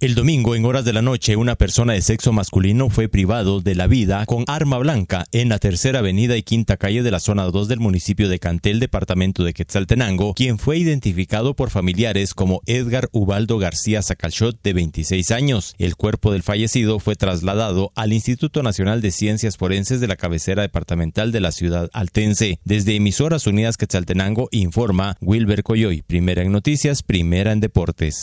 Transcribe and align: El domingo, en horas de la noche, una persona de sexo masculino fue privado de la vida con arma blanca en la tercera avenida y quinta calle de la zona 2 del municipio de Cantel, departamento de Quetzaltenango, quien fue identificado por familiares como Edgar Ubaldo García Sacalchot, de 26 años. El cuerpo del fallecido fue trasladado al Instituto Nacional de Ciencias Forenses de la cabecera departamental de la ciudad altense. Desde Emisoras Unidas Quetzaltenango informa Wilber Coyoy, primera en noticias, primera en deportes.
El 0.00 0.14
domingo, 0.14 0.54
en 0.54 0.64
horas 0.64 0.86
de 0.86 0.94
la 0.94 1.02
noche, 1.02 1.36
una 1.36 1.56
persona 1.56 1.92
de 1.92 2.00
sexo 2.00 2.32
masculino 2.32 2.88
fue 2.88 3.10
privado 3.10 3.60
de 3.60 3.74
la 3.74 3.86
vida 3.86 4.24
con 4.24 4.44
arma 4.46 4.78
blanca 4.78 5.26
en 5.30 5.50
la 5.50 5.58
tercera 5.58 5.98
avenida 5.98 6.38
y 6.38 6.42
quinta 6.42 6.78
calle 6.78 7.02
de 7.02 7.10
la 7.10 7.20
zona 7.20 7.44
2 7.44 7.68
del 7.68 7.80
municipio 7.80 8.30
de 8.30 8.38
Cantel, 8.38 8.80
departamento 8.80 9.44
de 9.44 9.52
Quetzaltenango, 9.52 10.32
quien 10.32 10.58
fue 10.58 10.78
identificado 10.78 11.54
por 11.54 11.68
familiares 11.68 12.32
como 12.32 12.62
Edgar 12.64 13.10
Ubaldo 13.12 13.58
García 13.58 14.00
Sacalchot, 14.00 14.62
de 14.62 14.72
26 14.72 15.32
años. 15.32 15.74
El 15.76 15.96
cuerpo 15.96 16.32
del 16.32 16.44
fallecido 16.44 16.98
fue 16.98 17.14
trasladado 17.14 17.92
al 17.94 18.14
Instituto 18.14 18.62
Nacional 18.62 19.02
de 19.02 19.10
Ciencias 19.10 19.58
Forenses 19.58 20.00
de 20.00 20.08
la 20.08 20.16
cabecera 20.16 20.62
departamental 20.62 21.30
de 21.30 21.40
la 21.40 21.52
ciudad 21.52 21.90
altense. 21.92 22.58
Desde 22.64 22.96
Emisoras 22.96 23.46
Unidas 23.46 23.76
Quetzaltenango 23.76 24.48
informa 24.50 25.18
Wilber 25.20 25.62
Coyoy, 25.62 26.00
primera 26.00 26.40
en 26.40 26.52
noticias, 26.52 27.02
primera 27.02 27.52
en 27.52 27.60
deportes. 27.60 28.16